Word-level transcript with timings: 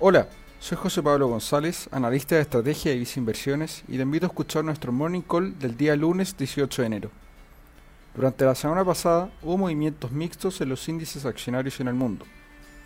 Hola, 0.00 0.28
soy 0.58 0.76
José 0.76 1.04
Pablo 1.04 1.28
González, 1.28 1.88
analista 1.92 2.34
de 2.34 2.40
estrategia 2.40 2.90
de 2.90 2.98
Visa 2.98 3.20
Inversiones 3.20 3.84
y 3.86 3.96
te 3.96 4.02
invito 4.02 4.26
a 4.26 4.28
escuchar 4.28 4.64
nuestro 4.64 4.90
morning 4.90 5.20
call 5.20 5.56
del 5.60 5.76
día 5.76 5.94
lunes 5.94 6.36
18 6.36 6.82
de 6.82 6.86
enero. 6.86 7.10
Durante 8.12 8.44
la 8.44 8.56
semana 8.56 8.84
pasada 8.84 9.30
hubo 9.40 9.56
movimientos 9.56 10.10
mixtos 10.10 10.60
en 10.60 10.70
los 10.70 10.88
índices 10.88 11.24
accionarios 11.24 11.78
en 11.78 11.86
el 11.86 11.94
mundo. 11.94 12.26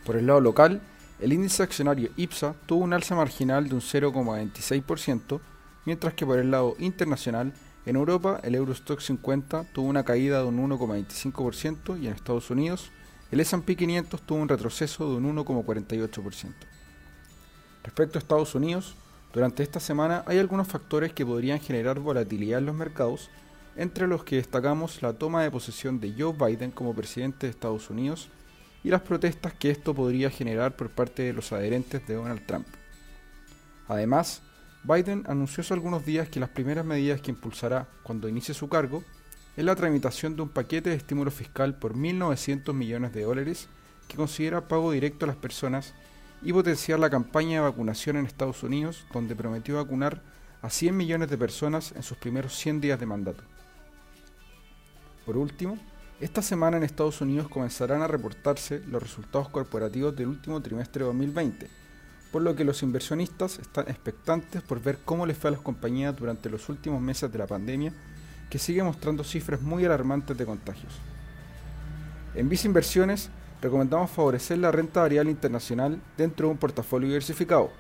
Por 0.05 0.17
el 0.17 0.27
lado 0.27 0.43
local, 0.43 0.83
el 1.19 1.33
índice 1.33 1.63
accionario 1.63 2.11
IPSA 2.15 2.55
tuvo 2.67 2.85
un 2.85 2.93
alza 2.93 3.15
marginal 3.15 3.71
de 3.71 3.75
un 3.75 3.81
0,26%, 3.81 5.41
mientras 5.87 6.13
que 6.13 6.27
por 6.27 6.39
el 6.39 6.51
lado 6.51 6.77
internacional, 6.79 7.55
en 7.87 7.97
Europa 7.97 8.39
el 8.43 8.55
Eurostock 8.55 9.01
50 9.01 9.65
tuvo 9.73 9.89
una 9.89 10.05
caída 10.05 10.43
de 10.43 10.49
un 10.49 10.59
1,25% 10.59 12.03
y 12.03 12.07
en 12.07 12.13
Estados 12.13 12.51
Unidos 12.51 12.91
el 13.31 13.41
S&P 13.41 13.77
500 13.77 14.21
tuvo 14.21 14.41
un 14.41 14.49
retroceso 14.49 15.11
de 15.11 15.17
un 15.17 15.35
1,48%. 15.37 16.78
Respecto 17.99 18.17
a 18.17 18.23
Estados 18.23 18.55
Unidos, 18.55 18.95
durante 19.33 19.65
esta 19.65 19.81
semana 19.81 20.23
hay 20.25 20.39
algunos 20.39 20.69
factores 20.69 21.13
que 21.13 21.27
podrían 21.27 21.59
generar 21.59 21.99
volatilidad 21.99 22.61
en 22.61 22.67
los 22.67 22.77
mercados, 22.77 23.29
entre 23.75 24.07
los 24.07 24.23
que 24.23 24.37
destacamos 24.37 25.03
la 25.03 25.15
toma 25.15 25.43
de 25.43 25.51
posesión 25.51 25.99
de 25.99 26.15
Joe 26.17 26.33
Biden 26.33 26.71
como 26.71 26.95
presidente 26.95 27.49
de 27.49 27.51
Estados 27.51 27.91
Unidos 27.91 28.29
y 28.85 28.91
las 28.91 29.01
protestas 29.01 29.53
que 29.55 29.73
esto 29.73 29.95
podría 29.95 30.31
generar 30.31 30.77
por 30.77 30.91
parte 30.91 31.25
de 31.25 31.33
los 31.33 31.51
adherentes 31.51 32.07
de 32.07 32.15
Donald 32.15 32.47
Trump. 32.47 32.69
Además, 33.89 34.43
Biden 34.85 35.25
anunció 35.27 35.63
hace 35.63 35.75
algunos 35.75 36.07
días 36.07 36.29
que 36.29 36.39
las 36.39 36.51
primeras 36.51 36.87
medidas 36.87 37.21
que 37.21 37.33
impulsará 37.33 37.89
cuando 38.05 38.29
inicie 38.29 38.55
su 38.55 38.69
cargo 38.69 39.03
es 39.57 39.65
la 39.65 39.75
tramitación 39.75 40.37
de 40.37 40.43
un 40.43 40.51
paquete 40.51 40.91
de 40.91 40.97
estímulo 40.97 41.33
fiscal 41.33 41.77
por 41.77 41.97
1.900 41.97 42.73
millones 42.75 43.13
de 43.13 43.23
dólares 43.23 43.69
que 44.07 44.17
considera 44.17 44.69
pago 44.69 44.93
directo 44.93 45.25
a 45.25 45.29
las 45.29 45.37
personas 45.37 45.95
y 46.43 46.53
potenciar 46.53 46.99
la 46.99 47.11
campaña 47.11 47.57
de 47.57 47.69
vacunación 47.69 48.17
en 48.17 48.27
Estados 48.27 48.63
Unidos, 48.63 49.07
donde 49.13 49.35
prometió 49.35 49.77
vacunar 49.77 50.23
a 50.63 50.71
100 50.71 50.97
millones 50.97 51.31
de 51.31 51.39
personas 51.39 51.93
en 51.97 52.03
sus 52.03 52.17
primeros 52.17 52.55
100 52.57 52.81
días 52.81 53.01
de 53.01 53.07
mandato. 53.07 53.43
Por 55.27 55.37
último, 55.37 55.79
esta 56.21 56.43
semana 56.43 56.77
en 56.77 56.83
Estados 56.83 57.21
Unidos 57.21 57.49
comenzarán 57.49 58.03
a 58.03 58.09
reportarse 58.09 58.83
los 58.87 59.03
resultados 59.03 59.49
corporativos 59.51 60.17
del 60.17 60.29
último 60.29 60.61
trimestre 60.61 61.01
de 61.01 61.07
2020, 61.07 61.71
por 62.33 62.43
lo 62.43 62.57
que 62.57 62.65
los 62.65 62.83
inversionistas 62.83 63.59
están 63.59 63.89
expectantes 63.89 64.63
por 64.63 64.83
ver 64.83 64.99
cómo 65.05 65.27
les 65.27 65.39
fue 65.39 65.49
a 65.49 65.53
las 65.53 65.61
compañías 65.61 66.17
durante 66.17 66.51
los 66.51 66.69
últimos 66.69 67.01
meses 67.01 67.31
de 67.31 67.39
la 67.39 67.47
pandemia, 67.47 67.93
que 68.51 68.59
sigue 68.59 68.83
mostrando 68.83 69.23
cifras 69.23 69.61
muy 69.61 69.85
alarmantes 69.85 70.37
de 70.37 70.47
contagios. 70.47 70.93
En 72.35 72.49
Visa 72.49 72.67
Inversiones 72.67 73.31
recomendamos 73.61 74.11
favorecer 74.11 74.59
la 74.59 74.71
renta 74.71 75.01
variable 75.01 75.31
internacional 75.31 76.01
dentro 76.17 76.47
de 76.47 76.53
un 76.53 76.59
portafolio 76.59 77.09
diversificado. 77.09 77.71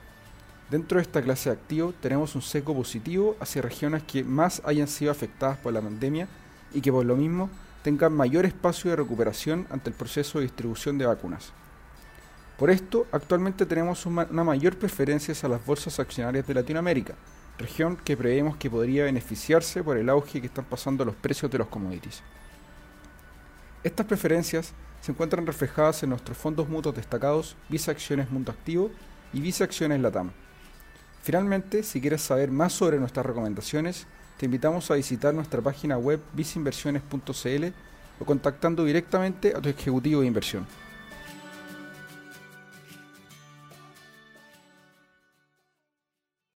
Dentro 0.71 0.98
de 0.98 1.03
esta 1.03 1.23
clase 1.23 1.48
de 1.48 1.57
activo 1.57 1.95
tenemos 2.01 2.34
un 2.34 2.43
seco 2.43 2.75
positivo 2.75 3.37
hacia 3.41 3.62
regiones 3.62 4.03
que 4.03 4.23
más 4.23 4.61
hayan 4.65 4.89
sido 4.89 5.11
afectadas 5.11 5.56
por 5.59 5.73
la 5.73 5.81
pandemia 5.81 6.29
y 6.75 6.81
que 6.81 6.93
por 6.93 7.06
lo 7.06 7.17
mismo 7.17 7.49
tengan 7.83 8.12
mayor 8.12 8.45
espacio 8.45 8.91
de 8.91 8.97
recuperación 8.97 9.67
ante 9.71 9.91
el 9.91 9.97
proceso 9.97 10.39
de 10.39 10.45
distribución 10.45 10.99
de 10.99 11.06
vacunas. 11.06 11.53
Por 12.59 12.71
esto, 12.71 13.06
actualmente 13.12 13.67
tenemos 13.67 14.05
una 14.05 14.27
mayor 14.45 14.77
preferencia 14.77 15.33
a 15.43 15.49
las 15.49 15.65
bolsas 15.65 16.01
accionarias 16.01 16.47
de 16.47 16.55
Latinoamérica, 16.55 17.15
región 17.56 17.97
que 17.97 18.17
preveemos 18.17 18.56
que 18.56 18.69
podría 18.69 19.05
beneficiarse 19.05 19.83
por 19.83 19.97
el 19.97 20.09
auge 20.09 20.41
que 20.41 20.49
están 20.49 20.65
pasando 20.65 21.05
los 21.05 21.15
precios 21.15 21.51
de 21.51 21.59
los 21.59 21.69
commodities. 21.69 22.21
Estas 23.84 24.07
preferencias 24.07 24.73
se 25.01 25.12
encuentran 25.12 25.47
reflejadas 25.47 26.03
en 26.03 26.11
nuestros 26.11 26.37
fondos 26.37 26.69
mutuos 26.69 26.97
destacados 26.97 27.57
Visa 27.69 27.93
Acciones 27.93 28.31
Mundo 28.31 28.51
Activo 28.51 28.91
y 29.33 29.41
Visa 29.41 29.65
Acciones 29.65 30.01
Latam. 30.01 30.33
Finalmente, 31.23 31.83
si 31.84 32.01
quieres 32.01 32.23
saber 32.23 32.51
más 32.51 32.73
sobre 32.73 32.99
nuestras 32.99 33.25
recomendaciones, 33.25 34.06
te 34.37 34.47
invitamos 34.47 34.91
a 34.91 34.94
visitar 34.94 35.33
nuestra 35.33 35.61
página 35.61 35.97
web 35.97 36.21
visainversiones.cl 36.33 37.66
o 38.21 38.25
contactando 38.25 38.84
directamente 38.84 39.55
a 39.55 39.61
tu 39.61 39.69
ejecutivo 39.69 40.22
de 40.22 40.27
inversión. 40.27 40.66